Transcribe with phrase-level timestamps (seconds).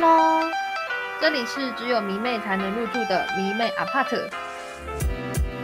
[0.00, 0.48] 喽！
[1.20, 4.30] 这里是只有迷妹才能入住的迷妹 Apart，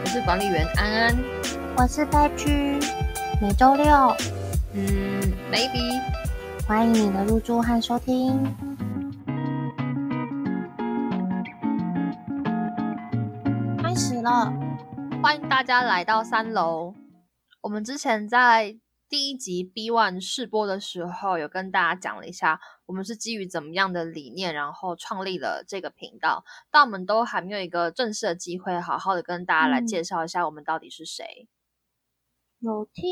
[0.01, 1.15] 我是管理员安安，
[1.77, 2.77] 我是白居。
[3.41, 3.85] 每周六，
[4.73, 6.01] 嗯，maybe，
[6.67, 8.43] 欢迎你的入住和收听。
[13.81, 14.51] 开始了，
[15.23, 16.93] 欢迎大家来到三楼。
[17.61, 18.75] 我们之前在
[19.07, 26.43] 第一集 B One 试播的时候，有跟大家讲了一下，我们是基于怎么样的理念，然后创立了这个频道。
[26.69, 31.47] 但我们都还没有一个正式的机会，好好的跟大家来介绍一下我们到底是谁。
[32.59, 33.03] 有听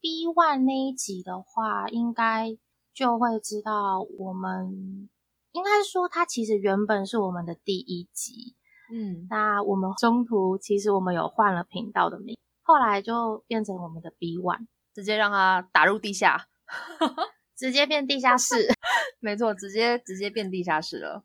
[0.00, 2.56] B One 那一集的话，应该
[2.92, 5.08] 就会知道，我们
[5.52, 8.56] 应该说它其实原本是我们的第一集。
[8.92, 16.48] 嗯，那我们中途其实我们有换了频道的名，后来就变成我们的 B One，直接让它打入地下，
[17.58, 18.68] 直接变地下室。
[19.18, 21.24] 没错，直接直接变地下室了。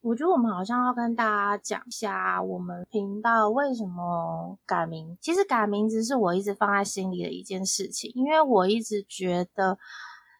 [0.00, 5.18] 我觉得我们好像要跟大家讲一下我们频道为什么改名。
[5.20, 9.76] 其实改名字是我一直放在心里的一件事情，因为我一直觉得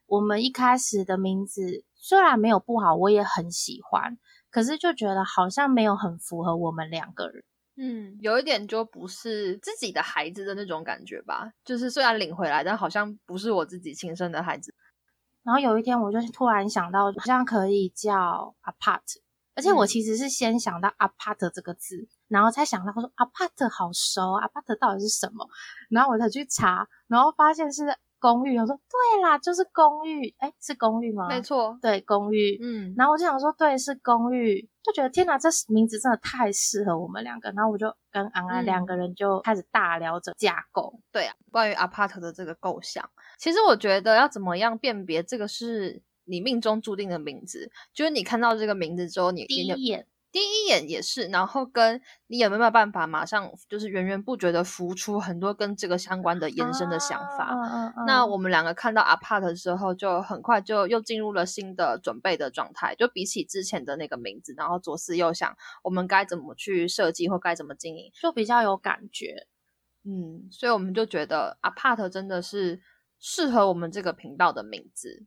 [0.06, 4.16] 我们一开始的名字虽然没有不好，我也很喜欢，
[4.50, 7.44] 可是就觉得好像没有很符合我们两个人。
[7.77, 14.75] 嗯，有一点就不是自己的孩子的那种感觉吧，就是虽然领回来，但好像不是我自己亲生的孩子。
[15.42, 19.00] 然后有一天，我就突然想到，好像可以叫 Apart。
[19.56, 25.47] 而且我其实是先想到 apart 这个字，然后才想到说 apart 好熟，apart 到底是什么？
[25.91, 27.84] 然后我才去查，然后发现是
[28.20, 28.56] 公寓。
[28.58, 30.32] 我说对啦，就是公寓。
[30.38, 31.26] 哎，是公寓吗？
[31.28, 32.56] 没错，对，公寓。
[32.62, 37.50] 嗯，然后我就想说，对，是公寓，就觉得天哪，这名字真的太适合我们两个。
[37.50, 41.00] 然后我就跟安安两个人就开始大聊着架构。
[41.10, 46.02] 对啊，关于 apart 的这个构想，其实我觉得要怎么样辨别这个是。
[46.26, 57.54] 你命中注定的名字，就是你看到这个名字之后，你第一眼，第一眼也是，然后跟你有没有办法马上就是源源不绝的浮出很多跟这个相关的延伸的想法。
[58.06, 62.94] 那我们两个看到 apart 的时候，就很快就又进入了新的准备的状态。
[62.94, 69.48] 就比起之前的那个名字，然后左思右想，我们该怎么去设计或该怎么经营，就比较有感觉。
[70.04, 72.80] 嗯，所以我们就觉得 apart 真的是
[73.18, 75.26] 适合我们这个频道的名字。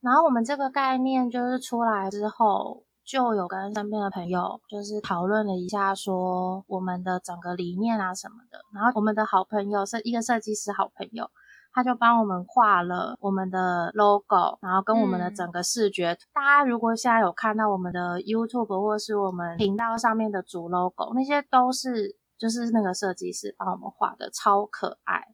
[0.00, 8.58] 然后我们这个概念就是出来之后，就有跟身边的朋友就是讨论了一下，说我们的整个理念啊什么的。
[8.74, 11.30] 然后我们的好朋友是一个设计师好朋友，
[11.72, 16.18] 他就帮我们画了我们的 logo，然后跟我们的整个视觉。
[16.34, 25.24] 大家如果现在有看到我们的 YouTube 或是我们频道上面的主 logo，那些都是就是那个设计师帮我们画的，超可爱。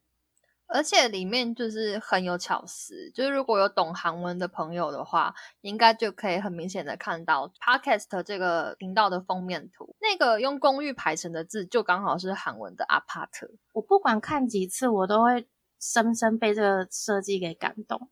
[0.66, 13.50] 而且里面就是很有巧思，就是如果有懂韩文的朋友的话，应该就可以很明显的看到 Podcast 这个频道的封面图，那个用公寓排成的字就刚好是韩文的 apart。
[13.72, 15.46] 我不管看几次，我都会
[15.80, 18.10] 深深被这个设计给感动。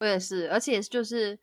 [0.00, 1.40] 我也是，而且就是。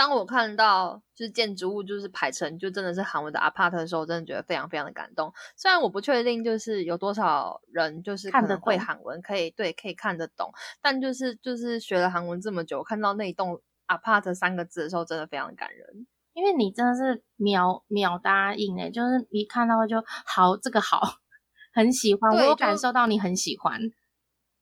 [0.00, 5.30] 当我看到就是建筑物就是排成就真的是韩文的 apart 的时候，我真的觉得非常非常的感动。
[5.58, 10.50] 虽然我不确定就是有多少人就是看得会韩文，可以对可以看得懂，
[10.80, 16.06] 但就是就是学了韩文这么久，看到那一栋 apart 三个字的时候，真的非常感人。
[16.32, 21.02] 因为你真的是秒秒答应哎，就是一看到就好，这个好，
[21.74, 23.78] 很喜欢，我有感受到你很喜欢。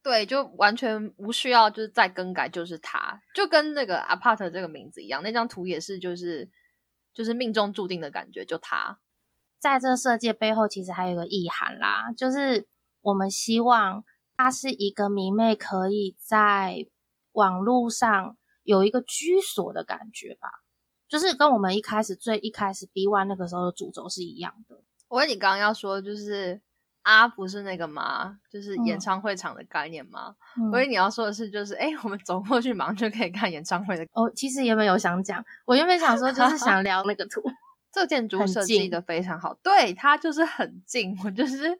[0.00, 6.48] 对，就完全无需要，就是再更改，就是他，就跟那个 apart 这个名字一样，那张图也是，就是
[7.12, 9.00] 就是命中注定的感觉，就他。
[9.58, 12.68] 在这个设计背后，其实还有个意涵啦，就是
[13.02, 14.04] 我们希望
[14.36, 16.86] 它是一个迷妹可以在
[17.32, 20.48] 网络上有一个居所的感觉吧，
[21.08, 24.80] 就是跟我们一开始最一开始 B One 那个时候的主轴是一样的。
[25.08, 26.62] 我跟你刚刚要说，就是。
[27.08, 28.38] 啊，不是那个吗？
[28.50, 30.34] 就是演唱会场的概念吗？
[30.70, 34.06] 所以你要说的是，就是哎，我们走过去马上就可以看演唱会的。
[34.12, 37.40] 哦，其实原本有想讲，我原本想说就是想聊那个图，
[37.90, 41.78] 这建筑设计的非常好，对，它就是很近，我就是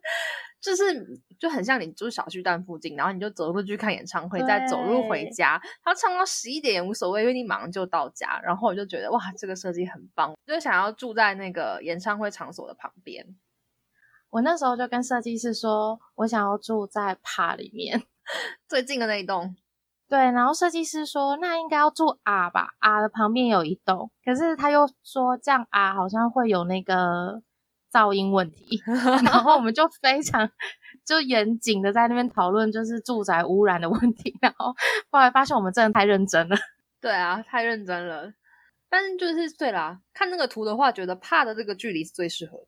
[0.59, 1.05] 就是
[1.39, 5.61] 就很像你住小区段附近，然后你就走路去看演唱会，再走路回家。
[5.83, 8.41] 他唱到十一点也无所谓，因为你马上就到家。
[8.43, 13.23] 然后我就觉得哇，这个设计很棒，就想要住在那个演唱会场所的旁边。
[14.29, 18.03] 我那时候就跟设计师说，我想要住在帕里面
[18.69, 19.55] 最近的那一栋。
[20.07, 24.09] 对，然后设计师说，那应该要住 R 吧，R 的旁边有一栋。
[24.25, 27.43] 可是他又说，这样 R 好像会有那个
[27.91, 28.81] 噪音问题。
[29.23, 30.49] 然后我们就非常
[31.05, 34.35] 就严谨的在那边讨论，就是住宅污染的问题。
[34.41, 34.73] 然后
[35.11, 36.55] 后来发现我们真的太认真了。
[36.99, 38.33] 对啊，太认真了。
[38.89, 42.65] 但是就是对啦，看那个图的话，觉得帕的这个距离是最适合的。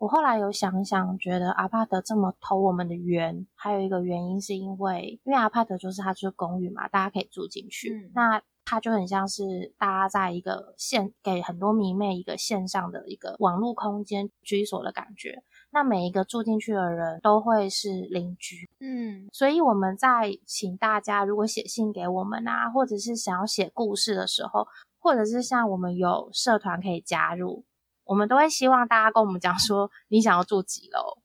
[0.00, 15.42] 我后来有想想，觉得阿帕德这么偷我们的缘，还有一个原因是因为，因为阿帕德就是它就是公寓嘛，大家可以住进去，那它就很像是大家在一个线给很多迷妹一个线上的一个网络空间居所的感觉。
[15.70, 24.66] 那每一个住进去的人都会是邻居，嗯，所以我们在请大家如果写信给我们啊，或者是想要写故事的时候，
[24.98, 27.66] 或者是像我们有社团可以加入。
[28.10, 31.18] 我们都会希望大家跟我们讲说，你想要住几楼，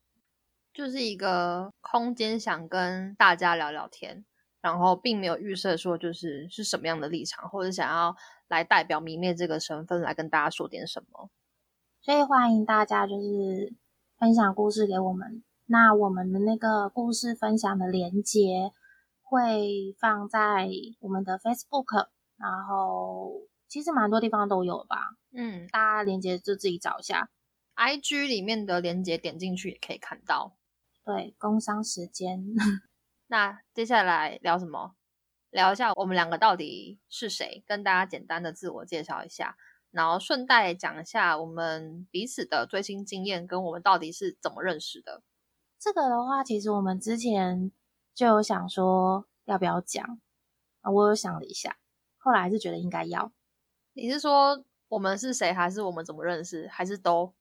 [0.72, 4.24] 就是一个空间，想跟大家聊聊天，
[4.62, 8.16] 然后并没有预设说就是是什么样的立场，或者想要
[8.48, 11.32] 来代表迷妹这个身份来跟大家说点什么。
[12.02, 13.74] 所以欢迎大家就是
[14.20, 18.72] 分享故事给我们，那我们的那个故事分享的连接
[19.24, 25.16] 会放在我们的 Facebook，然后其实蛮多地方都有吧。
[25.38, 27.30] 嗯，大家连接就自己找一下
[27.74, 30.56] ，I G 里面的连接点进去也可以看到。
[31.04, 32.46] 对，工商时间。
[33.28, 34.96] 那接下来聊什么？
[35.50, 39.58] 聊一下我们两个到底是谁，跟大家简单的自我介绍一下，
[39.92, 45.22] 然后顺带讲一下我们彼此的最新经验，跟我们到底是怎么认识的。
[45.78, 47.72] 这个的话，其实我们之前
[48.14, 50.22] 就有想说要不要讲
[50.82, 51.78] 啊，我有想了一下，
[52.18, 53.34] 后来还是觉得应该要。
[53.92, 54.64] 你是说？
[54.88, 55.52] 我们是谁？
[55.52, 56.68] 还是我们怎么认识？
[56.68, 57.34] 还是都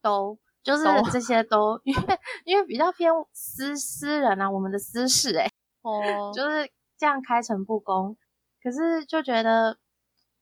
[0.00, 5.48] 都就是这些都， 因为因为比较偏私私人啊，我们的私事哎，
[5.82, 8.16] 哦， 就是这样开诚布公。
[8.62, 9.78] 可是就觉得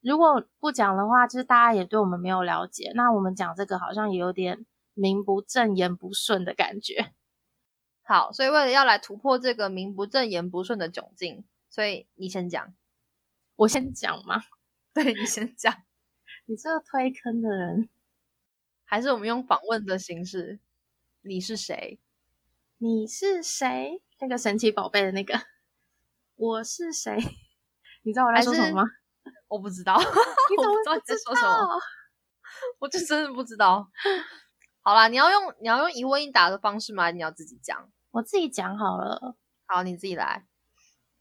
[0.02, 7.12] 如果不讲的话，就是大家也对我们没有了解，那我们讲这个好像也有点名不正言不顺的感觉。
[8.04, 12.74] 好，所以为了要来突破这个名不正言不顺的窘境，所以你先讲，
[13.56, 14.42] 我先讲吗？
[14.92, 15.72] 对你先讲。
[16.50, 17.88] 你这个推坑的人，
[18.82, 20.58] 还是我们用访问的形式？
[21.20, 22.00] 你是谁？
[22.78, 24.02] 你是谁？
[24.18, 25.40] 那个神奇宝贝的那个，
[26.34, 27.16] 我是谁？
[28.02, 28.84] 你知道我在说什么吗？
[29.46, 29.94] 我不知道，
[30.50, 31.80] 你怎么知道你在说什么？
[32.80, 33.88] 我就真的不知道。
[34.80, 37.12] 好啦，你要用你要用一问一答的方式吗？
[37.12, 37.88] 你要自己讲？
[38.10, 39.36] 我自己讲好了。
[39.66, 40.44] 好，你自己来。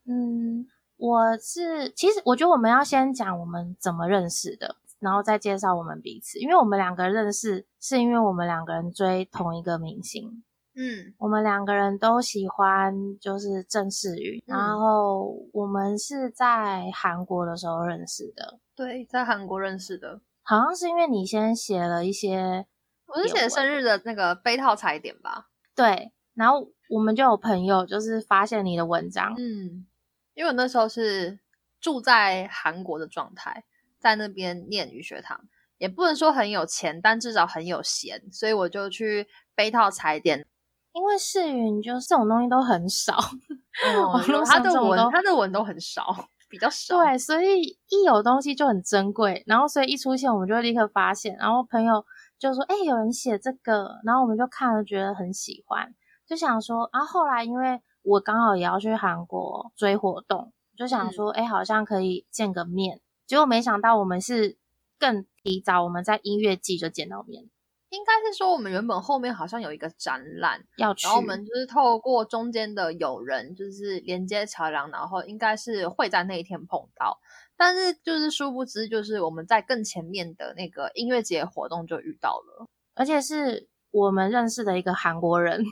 [0.06, 0.68] 嗯，
[0.98, 4.78] 我是，其实我觉得我们要先讲我们怎么认识的。
[5.00, 10.44] 然后再介绍我们彼此，因为我们两个认识，是因为我们两个人追同一个明星。
[10.76, 18.60] 嗯，我们两个人都喜欢就是郑世宇，然后我们是在韩国的时候认识的。
[18.76, 22.66] 对，在韩国认识的，好像是因为你先写了一些，
[23.08, 25.50] 我是写生日的那个杯套踩点吧。
[25.76, 29.86] 对，然后我们就有朋友就是发现你的文章，嗯，
[30.34, 31.40] 因为我那时候是
[31.82, 33.66] 住在韩国的状态。
[34.00, 35.40] 在那边念语学堂，
[35.78, 40.46] 也不能说很有钱，但至少很有闲，所以我就去背套踩点。
[40.92, 46.04] 因为世云就是这种东西都很少，哦， 他的文他的文都很少，
[46.50, 46.98] 比较少。
[46.98, 52.04] 对，所以一有东西就很珍贵，然后所以一出现我们就立刻发现，然后朋友
[52.40, 55.94] 就说：“哎，有人写这个。”然后我们就看了，觉得很喜欢，
[56.28, 56.90] 就想说。
[56.92, 63.00] 然后后来因为我刚好也要去韩国追活动，就想说：“哎，好像可以见个面。”
[63.30, 64.58] 结果没想到，我们是
[64.98, 67.44] 更提早，我们在音乐季就见到面。
[67.90, 77.20] 应该是说，我们原本后面好像有一个展览要去，然后我们就是透过中间的友人，就是连接桥梁，然后应该是会在那一天碰到。
[77.56, 85.64] 但是就是殊不知，就是我们在更前面的那个音乐节活动就遇到了，而且是我们认识的一个韩国人，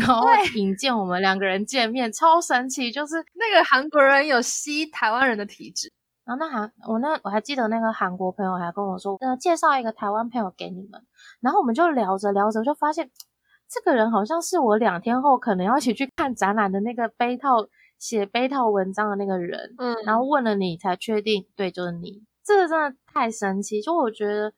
[0.00, 2.90] 然后引荐我们两个人见面，超神奇。
[2.90, 5.92] 就是那个韩国人有吸台湾人的体质。
[6.32, 11.04] 然后那韩我那我还记得那个韩国朋友还跟我说，呃，介绍一个台湾朋友给你们。
[11.40, 13.10] 然后我们就聊着聊着，就发现
[13.68, 17.66] 这个人好像是我两天后可能要一起去看展览的那个杯套
[17.98, 19.74] 写杯套文章的那个人。
[19.76, 22.22] 嗯，然后问了你才确定，对，就是你。
[22.44, 24.52] 这个真的太神奇，就我觉得，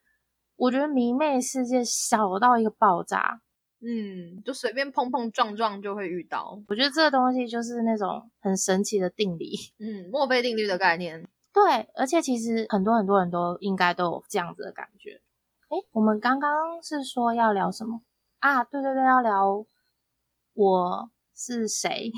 [0.57, 3.41] 我觉得迷妹世界小到一个爆炸。
[3.87, 6.59] 嗯，就随便碰碰撞撞就会遇到。
[6.69, 11.29] 我觉得这个东西就是那种很神奇的定理，嗯，墨菲定律的概念。
[11.55, 15.23] 对，而且其实很多很多人都应该都有这样子的感觉。
[15.69, 18.03] 哎，我们刚刚是说要聊什么
[18.41, 18.65] 啊？
[18.65, 19.65] 对对对，要聊
[20.55, 22.11] 我是谁。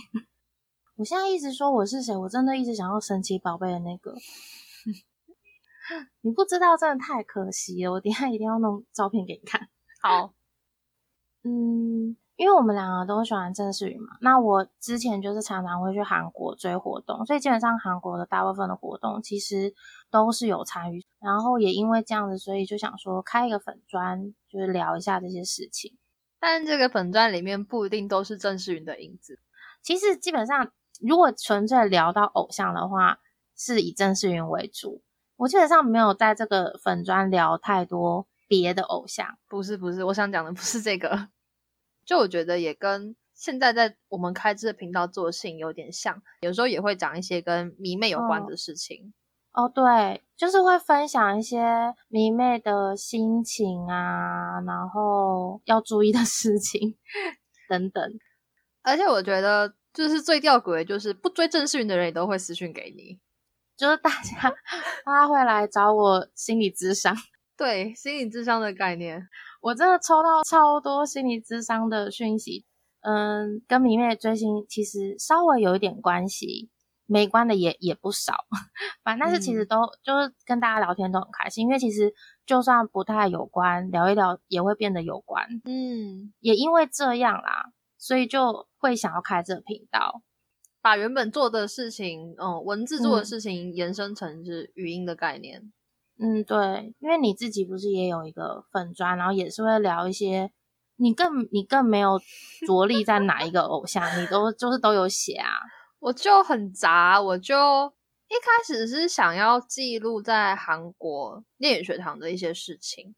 [0.97, 4.14] 我现在一直说我是谁，我真的一直想要神奇宝贝的那个。
[6.23, 7.93] 你不知道，真的太可惜了。
[7.93, 9.69] 我等下一定要弄照片给你看。
[10.00, 10.33] 好，
[11.45, 19.73] 嗯，因为我们两个都喜欢郑世宇嘛，那我之前就是常常会去韩国追活动，所以基本上韩国的大部分的活动其实
[20.11, 21.05] 都是有参与。
[21.19, 25.97] 然后也因为这样子，所以就想说开一个粉砖，就是聊一下这些事情。
[26.38, 29.40] 但这个粉砖里面不一定都是郑世云的影子。
[29.83, 33.19] 其实基本上，如果纯粹聊到偶像的话，
[33.57, 35.02] 是以郑世云为主。
[35.37, 39.38] 我基本上没有在这个粉砖聊太多别的偶像。
[39.49, 41.28] 不是不是，我想讲的不是这个。
[42.06, 49.12] 就我觉得也跟现在在我们开这个频道做的事情有点像，有时候也会讲一些跟迷妹有关的事情。
[49.52, 51.58] 哦，对，就是会分享一些
[52.08, 56.96] 迷妹的心情啊，然后要注意的 事情
[57.68, 58.18] 等等。
[58.82, 63.18] 而且我觉得，就是最吊诡的就是不追郑世云的人也都会私讯给你，
[63.76, 64.54] 就是大家
[65.04, 67.16] 他会来找我心理智商，
[67.56, 69.26] 对心理智商的概念。
[69.66, 72.64] 我真的抽到超多心理智商的讯息，
[73.00, 76.70] 嗯，跟迷妹追星其实稍微有一点关系，
[77.04, 78.44] 没关的也也不少，
[79.02, 82.14] 反正但是其实都就是跟大家聊天都很开心，因为其实
[82.46, 90.23] 就算不太有关，聊一聊也会变得有关，嗯，也因为这样啦，所以就会想要开这个频道，
[90.80, 95.73] 把原本做的事情，嗯，文字做的事情延伸成是语音的概念。
[96.18, 100.50] 嗯，对，因为你自己不是也有一个粉砖，然后也是会聊一些，
[100.96, 102.18] 你更你更没有
[102.66, 105.50] 着力在哪一个偶像，你都就是都有写啊。
[105.99, 107.54] 我就很杂，我就
[108.28, 113.14] 一开始是想要记录在韩国练语学堂的一些事情，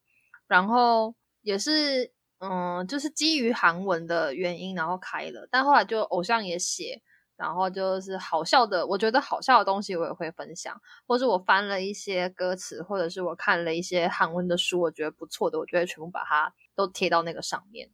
[0.49, 7.01] 然后也是嗯，就是基于韩文的原因，然后开了，但后来就偶像也写。
[7.39, 17.91] 然后就是好笑的，我觉得好笑的东西我也会分享，或是我翻了一些歌词，或者是我看了一些韩文的书，我觉得不错的，我就会全部把它都贴到那个上面。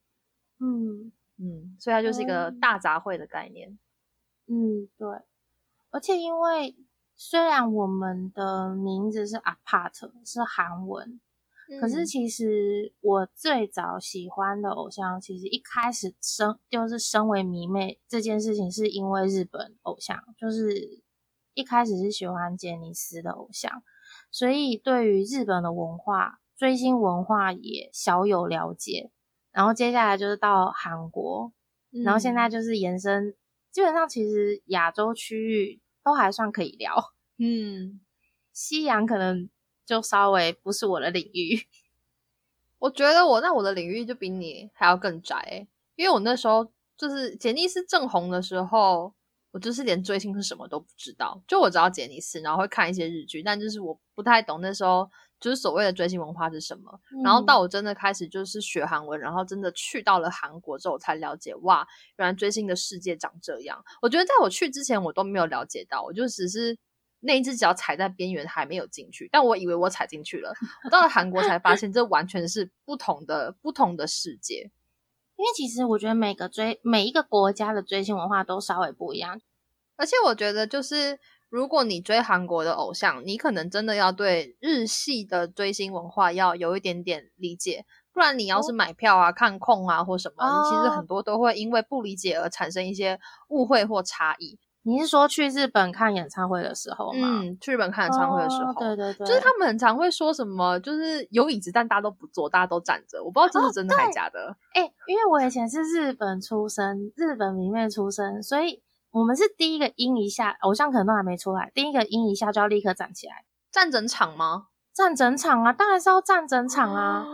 [0.59, 3.79] 嗯嗯，所以它就是一个大杂烩的概念。
[4.47, 5.09] 嗯，对。
[5.91, 6.75] 而且因为
[7.15, 11.21] 虽然我们的名字是 Apart，是韩文。
[11.81, 21.03] 可是其实我最早喜欢的偶像，其实一开始生就是身为迷妹这件事情，是因为日本偶像，就是
[21.55, 23.83] 一开始是喜欢杰尼斯的偶像，
[24.31, 29.11] 所以对于日本的文化、追星文化也小有了解。
[29.51, 31.53] 然后接下来就是到韩国，
[32.05, 33.35] 然后现在就是延伸，
[33.73, 37.15] 基本上其实亚洲区域都还算可以聊。
[37.39, 38.01] 嗯，
[38.53, 39.49] 西洋可能。
[39.87, 41.61] 就稍微不是我的领域，
[42.79, 49.13] 我觉得我那我的领域就比你还要更窄，因为我那时候就是杰尼斯正红的时候，
[49.51, 57.01] 我就是连追星是什么都不知道，就我知道杰尼斯，然后会看一些日剧，但就是我不太懂那时候就是所谓的追星文化是什么。
[57.23, 61.87] 然后到我真的开始就是学韩文，然后真的去到了韩国之后，我才了解哇，
[62.17, 63.85] 原来追星的世界长这样。
[64.01, 66.79] 我觉得在我去之前，我都没有了解到，我就只是。
[67.27, 70.53] 那一只脚踩在边缘还没有进去，但我以为我踩进去了。
[70.85, 74.71] 我到了韩国才发现，这完全是不同的不同的世界。
[75.37, 79.41] 因为其实我觉得每个追每一个国家的追星文化都稍微不一样，
[79.97, 94.59] 而且我觉得就是如果你追韩国的偶像，你可能真的要对日系的追星文化要有一点点理解，不然你要是买票啊、看空啊或什么，你其实很多都会因为不理解而产生一些误会或差异。
[94.87, 97.27] 你是说去日本看演唱会的时候吗？
[97.43, 103.25] 嗯，去日本看演唱会的时候，对对对，就是他们很常会说什么，就是有椅子，但大家都不坐，大家都站着。
[103.25, 104.55] 我不知道这是真的还是假的。
[104.75, 114.67] 哎，因为我以前是日本出生，日本名面出生，所以我们是第一个音一下，偶像可能都还没出来，第一个音一下就要立刻站起来，站整场吗？
[114.93, 117.25] 站整场啊，当然是要站整场啊。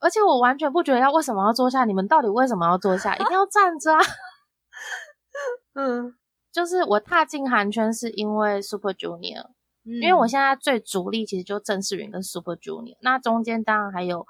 [0.00, 3.14] 而且我完全不觉得要为什么要坐下，你们到底为什么要坐下？
[3.14, 4.00] 一定要站着啊。
[5.74, 6.16] 嗯。
[6.56, 9.44] 就是我踏进韩圈是因为 Super Junior，
[9.84, 14.26] 因为我现在最主力其实就郑世云跟 Super Junior，那中间当然还有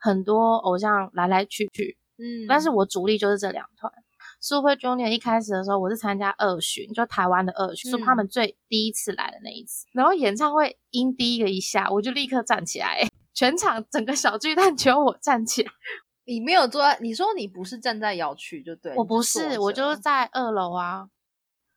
[0.00, 3.92] 很多偶像来来去去，嗯，但是我主力就是这两团。
[4.40, 15.70] Super Junior 一开始的时候我是参加二巡，就台湾的二巡，是他们最第一次来的那一次，然后演唱会音第一个一下，我就立刻站起来， 全场整个小巨蛋 只有我站起来。
[16.24, 21.10] 你没有坐在，你说你不是站在摇区就对，我不是，我就是在二楼啊。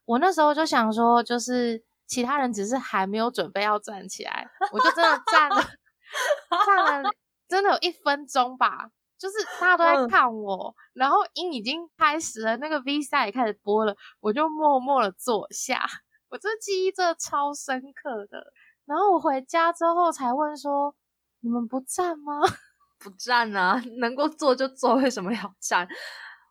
[0.05, 5.61] 我那时候就想说，就是其他人只是还没有准备要站起来，我就真的站了，
[6.65, 7.09] 站了，
[7.47, 8.89] 真的有一分钟吧。
[9.17, 15.85] 就是大家都在看我，然后音已经开始了，那个 V 赛也开始播了，我就默默的坐下。
[16.29, 18.51] 我这记忆真的超深刻的。
[18.85, 20.95] 然后我回家之后才问说
[21.41, 22.39] ：“你们不站吗？”
[22.97, 25.87] 不站啊，能够坐就坐，为什么要站？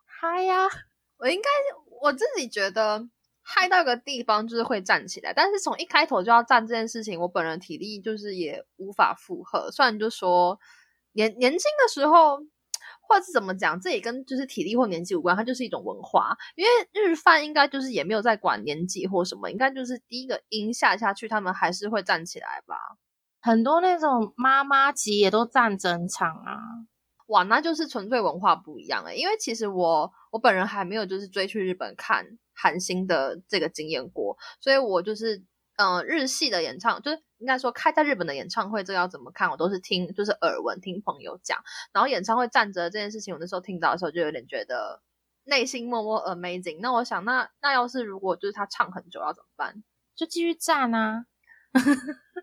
[0.05, 0.65] 嗨呀！
[1.17, 1.49] 我应该
[2.01, 3.05] 我自己觉得
[3.43, 9.71] 嗨到一个地方就是会站起来，但是从一开头就要站这件事情，我本人体力就是也无法负荷。
[9.71, 10.59] 虽然就说
[11.13, 12.37] 年年轻的时候，
[13.01, 16.37] 或者是怎么讲，这也跟就是体力或年纪无关，它就是一种文化。
[16.55, 22.75] 因为日饭应该就是也没有在管年纪或什么，应该就是第一个音下下去，他们还是会站起来吧。
[23.41, 26.57] 很多那种妈妈级也都站整场啊。
[27.27, 32.25] 哇，那就是纯粹文化不一样哎，因为其实我我本人还没有就是追去日本看
[32.61, 35.43] 韩星的这个经验过，所以我就是
[35.77, 45.01] 嗯日系的演唱，就是应该说开在日本的演唱会，这个要怎么看，我都是听就是耳闻，听朋友讲，然后演唱会站着这件事情，我那时候听到的时候就有点觉得
[45.45, 46.79] 内心默默 amazing。
[46.81, 49.83] 那我想，那那要是如果就是他唱很久要怎么办？
[50.15, 51.25] 就继续站啊。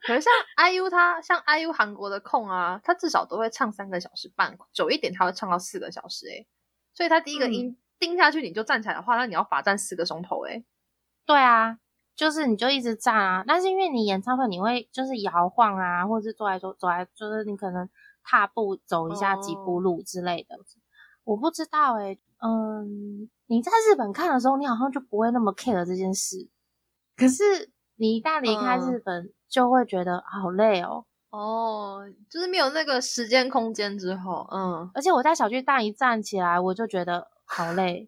[0.06, 6.48] 可是像 IU 他像 IU 韩国的控啊，他至少都会唱三个小时半，久一点他会唱到四个小时诶。
[6.94, 10.64] 所以他第一个音钉下去你就站起来的话，那你要罚站四个钟头诶。
[11.26, 11.78] 对啊，
[12.14, 13.44] 就是你就一直站啊。
[13.46, 17.88] 但是因为你演唱会你会就是摇晃啊，或者是走来走走来，就是你可能
[18.22, 20.56] 踏步走一下几步路之类的。
[21.24, 26.48] 我不知道诶，嗯，你在日本看的时候，你好像就不会那么 care 这件事。
[27.16, 27.72] 可是。
[28.00, 31.04] 你一旦离开日本，就会觉得好累哦。
[31.30, 34.88] 哦，就是没有那个时间空间之后，嗯。
[34.94, 38.06] 而且我在小巨蛋一站起来，我就觉得好累。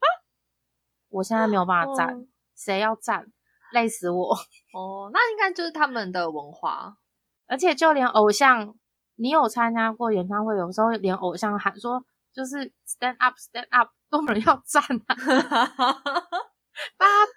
[1.08, 3.26] 我现在没有办法站，谁要站？
[3.72, 4.34] 累死我。
[4.74, 6.98] 哦，那应该就是他们的文化。
[7.46, 8.74] 而且就连偶像，
[9.16, 15.14] 你有参加过演唱会，有时候连偶像喊说就是 stand up stand up，都没人要站啊。
[16.96, 17.32] 大家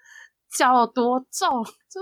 [0.58, 1.64] 脚有多重？
[1.90, 2.02] 就。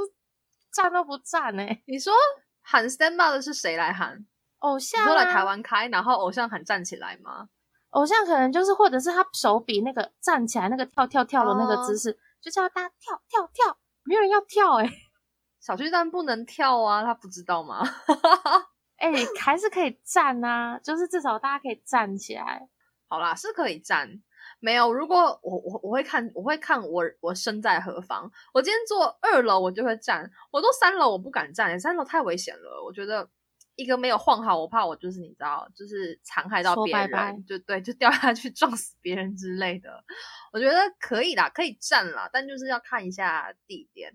[0.73, 1.63] 站都不站呢？
[1.85, 2.13] 你说
[2.61, 4.25] 喊 stand up 的是谁来喊？
[4.59, 7.49] 偶像说来台湾开，然后偶像喊站起来吗？
[7.91, 14.89] 偶像可能就是，或者是他手比那个站起来那个跳跳跳的那个姿势，就叫大家跳跳跳，没有人要跳哎。
[15.59, 17.83] 小巨蛋不能跳啊，他不知道吗？
[18.97, 22.67] 哎，还是可以站啊，就是至少大家可以站起来。
[23.07, 24.09] 好啦，是可以站。
[24.59, 28.31] 没有，如果我我我会看，我会看我我身在何方。
[28.53, 32.83] 我今天坐二楼，我就会站；我都三楼，我不敢站，三楼太危险了。
[32.83, 33.27] 我觉得
[33.81, 40.03] 一个没有晃好，我怕我就是你知道，就是残害到别人，就对，就掉下去撞死别人之类的。
[40.53, 44.13] 我觉得可以啦，可以站啦，但就是要看一下地点。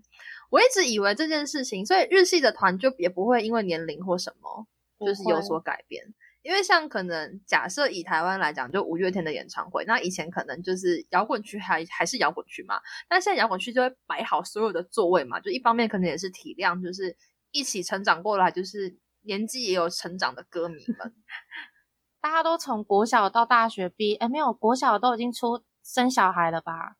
[0.49, 4.67] 我一直以为这件事情，所以日系的团就也不会因为年龄或什么，
[5.05, 6.13] 就是有所改变。
[6.43, 17.17] 因为像可能假设以台湾来讲，就五月天的演唱会，那以前可能就是摇滚区还还是摇滚区嘛，但现在摇滚区就会摆好所有的座位嘛，就一方面可能也是体谅，就是
[17.51, 18.95] 一起成长过来，就是
[19.27, 21.13] 年纪也有成长的歌迷们，
[22.19, 26.95] 大家都从国小到大学毕，哎，没有国小都已经出生小孩了吧？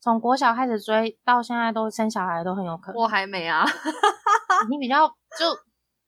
[0.00, 3.66] 从国小开始追到现在都生小孩都很有可能，我还没啊，
[4.70, 5.44] 你比较就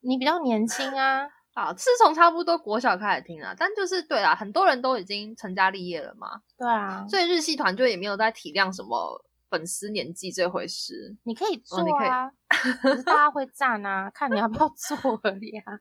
[0.01, 1.29] 你比较年轻啊。
[1.55, 6.41] 啊，是从差不多国小开始听啊，但就是对啊，很多人都已经成家立业了嘛。
[6.57, 9.23] 对啊，所以日系团队也没有在体谅什么
[9.53, 11.15] 粉丝年纪这回事。
[11.25, 12.33] 你可以做啊，
[12.81, 15.73] 可是大家会站啊，看你要不要 做而已啊。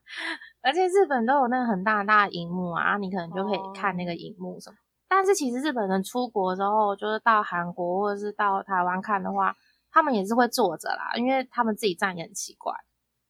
[0.62, 4.76] 而且日本都有那个很大很大的荧幕啊，你可能就可以看那个荧幕什么。
[5.08, 9.56] 但是其实日本人出国之后，就是到韩国或者是到台湾看的话，
[9.90, 12.74] 他们也是会坐着啦，因为他们自己站也很奇怪。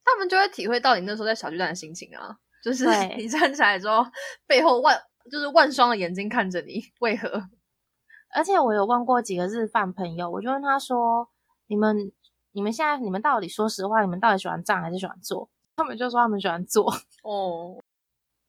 [0.04, 2.84] 他们就会体会到你那时候在小巨蛋的心情啊，就是
[3.16, 4.04] 你站起来之后，
[4.46, 5.00] 背后万
[5.30, 7.28] 就是万双的眼睛看着你，为何？
[8.32, 11.28] 而且我有问过几个日饭朋友，我就问他说
[11.68, 12.10] ：“你们
[12.52, 16.92] 你们现在你们到底说实话，你们到底喜欢站还是喜欢坐？”他们就说他们喜欢坐
[17.24, 17.80] 哦，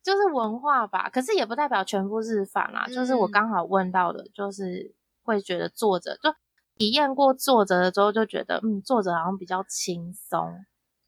[0.03, 1.09] 就是文化吧。
[1.09, 4.93] 可是也不代表全部日饭啦，就是我刚好问到的，就是
[5.23, 6.33] 会觉得坐着就
[6.77, 10.65] 体验过坐着的之后，就觉得嗯，坐着好像比较轻松。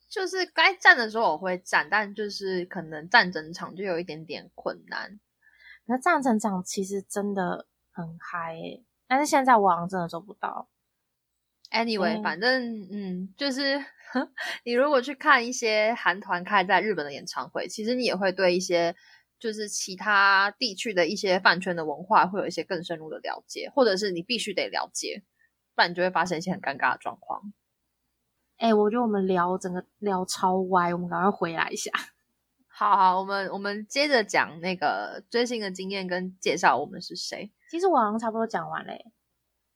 [0.08, 5.20] 就是该站的时候我会站，但就是可能站整场就有一点点困难。
[5.86, 8.60] 那站整场其实真的很嗨，
[9.08, 10.68] 但是现在我好像真的做不到。
[11.72, 13.84] Anyway，反正嗯，就是
[14.66, 18.96] 你如果去看一些韩团开在日本的演唱会，其实你也会对一些
[19.40, 25.24] 就是其他地区的一些饭圈的文化会有一些更深入的了解，或者是你必须得了解，
[25.74, 27.54] 不然你就会发生一些很尴尬的状况。
[28.58, 31.92] 哎，我觉得我们聊整个聊超歪，我们赶快回来一下。
[32.78, 37.50] 好好，我们我们接着讲那个追星的经验跟介绍我们是谁。
[37.72, 39.14] 其实我好像差不多讲完嘞，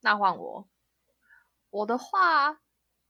[0.01, 0.67] 那换我。
[1.69, 2.59] 我的话，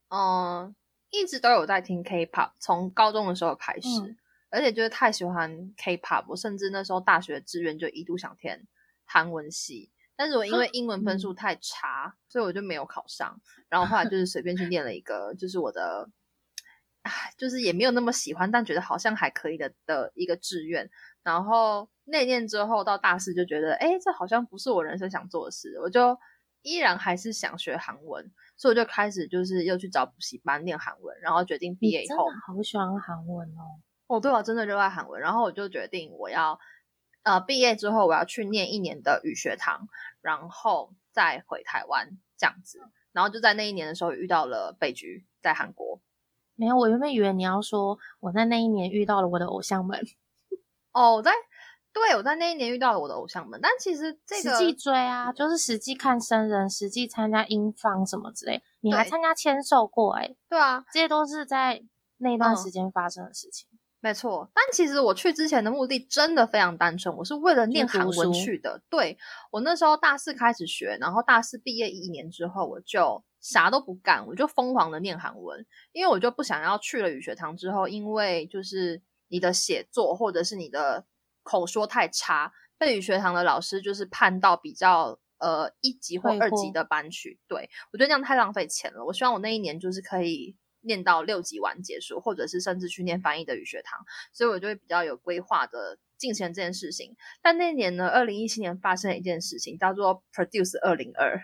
[0.09, 0.75] 嗯，
[1.09, 4.15] 一直都有在听 K-pop，从高中的时候开始，
[4.51, 8.67] 而且就是太喜欢 K-pop，我甚至那时候大学志愿就一度想填
[9.05, 9.91] 韩文系。
[10.15, 13.41] 但是我因为 英文分数太差，所以我就没有考上。
[13.69, 16.11] 然后后来就是随便去念了一个，就是我的，唉，
[17.37, 20.89] 就是也没有那么喜欢，但觉得好像还可以的的一个志愿。
[21.23, 26.17] 然后那念之后到大四就觉得，哎，这好像不是我人生想做的事，我就
[26.61, 33.79] 依然还是想学韩文，所以我就开始就是又去找补习班念韩文，然后决定毕业以后，好喜欢韩文哦。
[34.07, 36.59] 哦，对我真的热爱韩文，然后我就决定我要，
[37.23, 39.87] 呃，毕业之后我要去念一年的语学堂，
[40.21, 42.79] 然后再回台湾这样子，
[43.11, 46.01] 然后就在那一年的时候遇到了北局在韩国。
[46.59, 49.97] 没有，我原本以为你要说我在那一年遇到了我的偶像们。
[50.91, 51.31] 哦，我在，
[51.93, 60.35] 对我在那一年遇到了我的偶像们，但其实这个实际追啊，就是实际看生人，实际参加英方什么之类，你还参加签售过哎？
[60.49, 61.81] 对啊，这些都是在
[62.17, 63.69] 那段时间发生的事情。
[64.01, 68.81] 没错，但其实我去之前的目的真的非常单纯，我是为了念韩文去的。
[68.89, 69.17] 对
[69.51, 81.05] 我那时候大四开始学，然后大四毕业一年之后，我就啥都不干，我就疯狂的念韩文，因为我就不想要去了语学堂之后，因为就是你的写作或者是你的
[81.43, 87.39] 口说太差，被语学堂的老师就是判到比较呃一级或二级的班去。
[87.47, 90.57] 对我觉得这样太浪费钱了，我希望我那一年就是可以。
[90.81, 93.99] 念到六级完结束，或者是甚至去念翻译的语学堂，
[94.31, 97.17] 所以我就会比较有规划的进行这件事情。
[97.41, 101.37] 但那年呢，二零一七年发生了一件事情，叫做 Produce 二零二。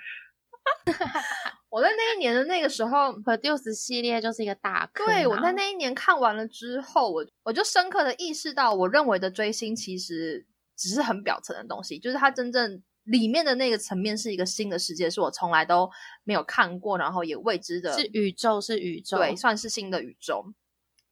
[1.76, 5.06] 我在那一年的那个时候，Produce 系列就是一个大坑。
[5.06, 10.46] 对，我在那一年看完了之后，我我就深刻的意识到，我认为的追星其实
[10.78, 12.82] 只是很表层的东西，就是它真正。
[13.04, 15.88] 里面的那个层面是一个新的世界，是我从来都
[16.24, 20.44] 没有看过，然后也未知的，是宇宙，是宇宙，对，算是新的宇宙。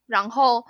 [0.08, 0.66] 然后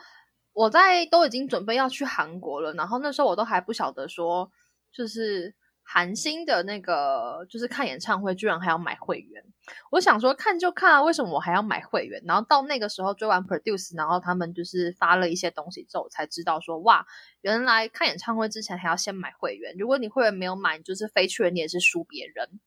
[0.51, 4.51] 我在都已经准备要去韩国了，然后那时候我都还不晓得说，
[4.91, 5.53] 就是。
[5.83, 9.43] 韩星的那个就是看演唱会，居然还要买会员。
[9.91, 12.21] 我想说看就看啊，为什么我还要买会员？
[12.25, 17.05] 然后到那个时候追完 Produce，然后他们就是发了一些东西之后，我才知道说哇，
[17.41, 19.75] 原来看演唱会之前还要先买会员。
[19.77, 22.59] 如果你会员没有买，你就是飞去了，你也是输别人。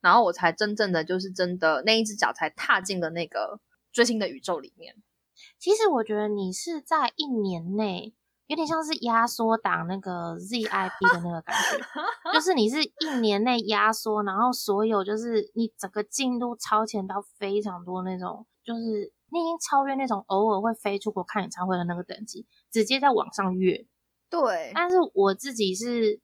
[0.00, 3.60] 然后我才真正的就是真的那一只脚才踏进了那个
[3.92, 4.96] 追星的宇宙里面。
[5.58, 8.14] 其实我觉得你是在一年内。
[8.52, 18.80] 有点像是压缩档那个 ZIP 的那个感觉，就是你是一年内压缩，然后所有就是你整个进度超前到非常多那种，就是
[19.30, 23.86] 你已经超越那种偶尔会飞出国看演唱会的那个等级，直接在往上跃。
[24.28, 26.20] 对，但是我自己是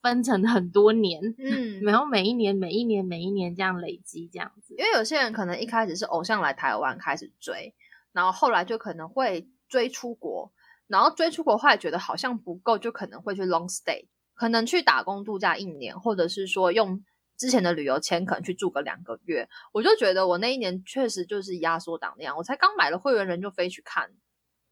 [0.00, 4.76] 分成很多年，嗯，然后每一年、每一年、每一年这样累积这样子。
[4.78, 7.74] 因为有些人可能一开始是偶像来台湾开始追，
[8.12, 10.52] 然后后来就可能会追出国。
[10.88, 17.04] 然后追出国后来觉得好像不够，就可能会去 long stay，可能去打工度假一年，或者是说用
[17.36, 19.48] 之前的旅游签可能去住个两个月。
[19.72, 24.10] 我就觉得我那一年确实就是压缩档那样，我才刚买了会员，人就飞去看。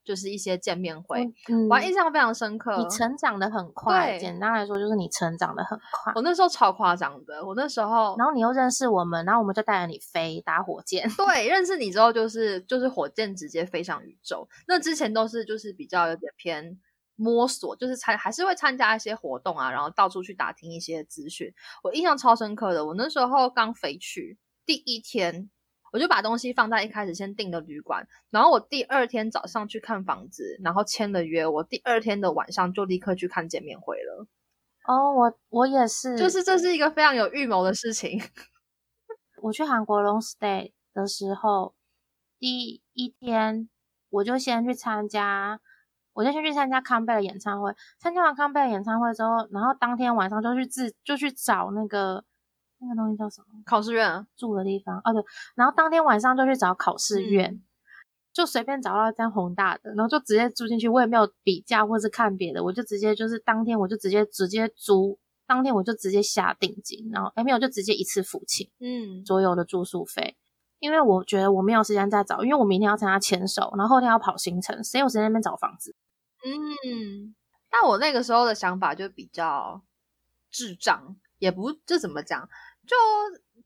[0.04, 1.32] 就是一些见面会，
[1.70, 2.76] 我印象非常深刻。
[2.76, 6.12] 你成长的很快，简单来说就是你成长的很快。
[6.14, 11.08] 我那时候超夸张的，我那时候，然后你又认识我们，然后我们就带着你飞搭火箭。
[11.16, 14.46] 对，认识你之后就是就是火箭直接飞上宇宙。
[14.68, 16.78] 那之前都是就是比较有点偏
[17.16, 21.52] 摸索，就是参还是会参加一些活动啊，然后到处去打听一些资讯。
[21.82, 25.48] 我印象超深刻的，我那时候刚飞去第一天。
[25.94, 34.26] 我就把东西放在一开始先订的旅馆，然后我第二天早上去看房子，然后签了约，我第二天的晚上就立刻去看见面会了。
[34.88, 38.20] 哦，我我也是，就是这是一个非常有预谋的事情。
[39.40, 41.76] 我去韩国 long stay 的时候，
[42.40, 43.68] 第一天
[44.10, 45.60] 我就先去参加，
[46.12, 47.72] 我就先去参加康贝的演唱会。
[48.00, 52.24] 参加完康贝的演唱会之后，然后当天晚上就去自就去找那个。
[52.84, 53.62] 那个东西叫什么？
[53.64, 55.22] 考试院住的地方哦，对。
[55.54, 57.62] 然后当天晚上就去找考试院，
[58.32, 60.88] 就随便找到一间宏大的，然后就直接住进去。
[60.88, 70.36] 我也没有比价或是看别的，我就直接就是当天我就直接直接租，当天我就直接下定金，然后哎没有就直接一次付清，嗯，所有的住宿费。
[70.80, 75.94] 因为我觉得我没有时间再找，因为我明天要参加牵手，然后后天要跑行程，谁有时间那边找房子？
[76.44, 77.34] 嗯，
[77.70, 79.82] 但我那个时候的想法就比较
[80.50, 82.46] 智障，也不这怎么讲？
[82.86, 82.96] 就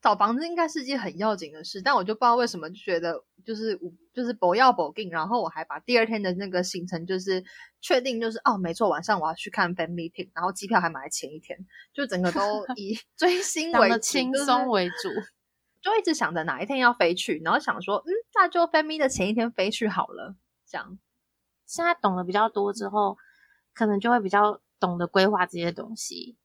[0.01, 3.79] 找房子应该是一件很要紧的事，但我就不知道为什么就觉得就是
[4.15, 7.43] 就是不要 booking，然后我还把第二天的那个行程就是
[7.81, 11.59] 确定就是哦没错，晚上我要去看 fan meeting，然后机票还买前一天，
[11.93, 12.41] 就整个都
[12.77, 15.09] 以追星为轻松为主，
[15.83, 20.99] 就一直想着哪一天要飞去，然后想说嗯那就 fan meeting 的前一天飞去好了，这样。
[21.67, 23.19] 现在懂得比较多之后，
[23.75, 26.39] 可能就会比较懂得规划这些东西。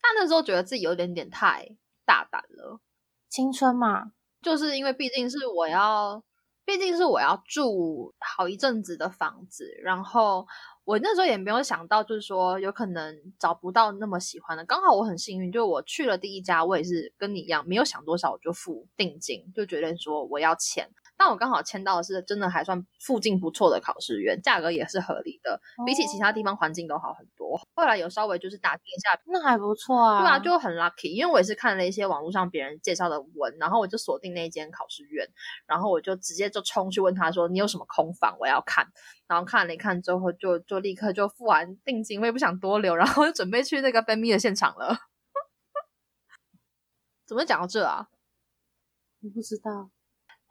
[0.00, 1.76] 但那时候觉得自己有点点太
[2.10, 2.80] 大胆了，
[3.28, 4.10] 青春嘛，
[4.42, 6.24] 就是因为毕竟是我要，
[6.64, 10.44] 毕竟是我要住好一阵子的房子，然后。
[10.84, 14.64] 我那时候也没有想到，就是说有可能找不到那么喜欢的。
[14.64, 20.90] 刚好我很幸运，就我去了第一家，我也是跟你一样，没有想多少我就付定金，就决定说我要签。
[21.22, 27.60] 但我刚好签到的是真的还算附近不错的考试院，价格也是合理的，比起其他地方环境都好很多。
[27.74, 30.20] 后来有稍微就是打听一下，那还不错啊。
[30.22, 35.28] 对啊，就很 lucky，因为我也是看了一些网络上别人介绍的文，然后我就锁定那间考试院，
[35.66, 38.38] 然后我就直接就冲去问他说：“你有什么空房？
[38.40, 38.86] 我要看。”
[39.28, 44.96] 然后看了一看之后，就就立刻就付完定金，我也不想多留，然后就准备去那个分泌的现场了。
[47.28, 48.08] 怎么讲到这啊？
[49.22, 49.90] 我不知道。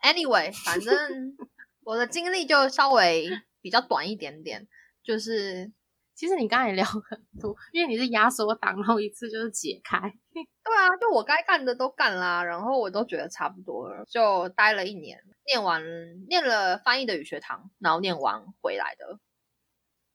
[0.02, 1.38] Anyway，反正
[1.84, 3.28] 我的经历就稍微
[3.62, 4.68] 比较短一点点，
[5.04, 5.72] 就是
[6.16, 7.02] 其实你刚才也聊很
[7.40, 10.00] 多，因为你是压缩档，然后一次就是解开。
[10.32, 15.84] 对啊，就我该干的都干啦，然后我都觉得差不多了，就待了一年，念完
[16.28, 19.20] 念了翻译的语学堂，然后念完回来的。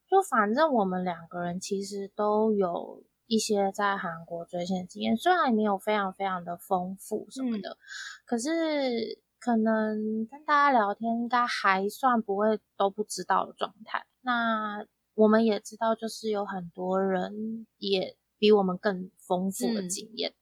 [0.09, 7.77] 就反正我们两个人其实都有一些在韩国追星的经验，虽然没有非常非常的丰富什么的，
[8.25, 9.23] 可是。
[9.45, 14.07] 可能跟大家聊天，应该还算不会都不知道的状态。
[14.23, 20.35] 那我们也知道，就是有很多人也比我们更丰富的经验。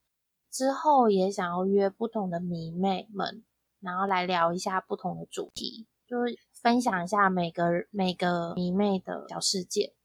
[0.53, 3.43] 之后也想要约不同的迷妹们，
[3.81, 9.97] 然后来聊一下不同的主题，就是分享一下每个每个迷妹的小世界。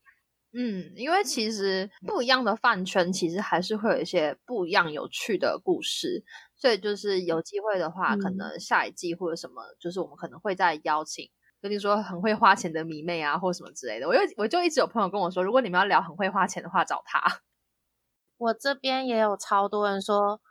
[0.59, 6.23] 嗯，因为其实不一样的饭圈，其实还是会有一些不一样有趣的故事。
[6.55, 11.29] 所以就是有机会的话，可能下一季或者什么，就是我们可能会再邀请，
[11.61, 14.07] 跟你说很会花钱的迷妹啊，或什么之类的。
[14.07, 17.21] 我又我就一直有朋友跟我说，如果你们要聊很会花钱的话，找他。
[18.39, 20.41] 我这边也有超多人说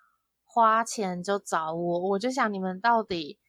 [0.44, 3.40] 花钱就找我，我就想你们到底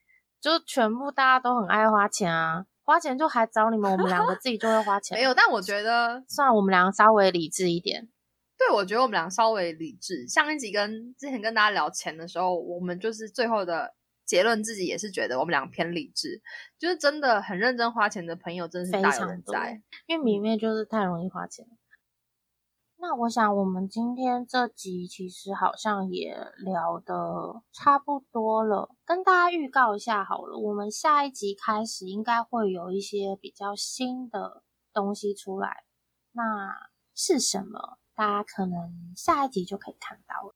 [0.42, 5.18] 就全部大家都很爱花钱啊，花钱就还找你们，我们两个自己就会花 钱。
[5.18, 8.08] 没有，但我觉得算我们两个稍微理智一点。
[8.58, 10.26] 对，我觉得我们俩稍微理智。
[10.26, 13.94] 上一集跟之前跟大家聊钱的时候，我们就是最后的
[14.26, 16.42] 结论，自己也是觉得我们俩偏理智，
[16.80, 19.82] 就是真的很认真花钱的朋友，真是大有人在。
[20.06, 21.68] 因为米面就是太容易花钱。
[23.00, 35.84] 那我想，我们今天这集其实好像也聊的差不多了，跟大家预告一下好了，我们下一集开始应该会有一些比较新的东西出来。
[36.32, 36.76] 那
[37.14, 38.00] 是什么？
[38.16, 40.56] 大家可能下一集就可以看到了。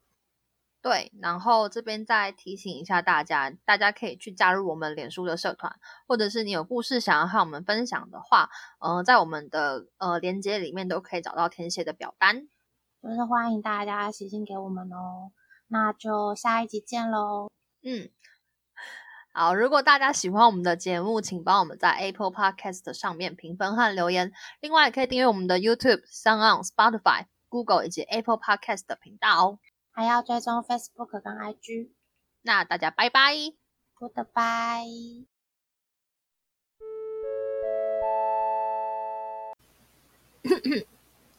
[0.82, 5.76] 对，然后这边再提醒一下大家，大家可以去加入我们脸书的社团，
[6.08, 12.48] 或者是你有故事想要和我们分享的话，呃，在我们的呃连接里面都可以找到填写的表单，
[13.04, 15.32] 就是欢迎大家写信给我们哦。
[15.68, 17.50] 那就下一集见喽。
[17.84, 18.10] 嗯。
[19.34, 24.34] 好，如果大家喜欢我们的节目，请帮我们在 Apple Podcast 上面评分和留言。
[24.60, 29.60] 另外也，可以订阅我们的 YouTube、Sound、Spotify、Google 以及 Apple Podcast 的频道哦。
[29.92, 31.90] 还要追踪 Facebook 跟 IG。
[32.42, 33.34] 那大家拜拜
[33.98, 35.26] ，Goodbye。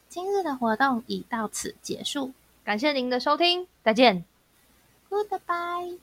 [0.08, 4.24] 今日的活动已到此结束，感谢您的收听，再见
[5.08, 5.98] ，Goodbye。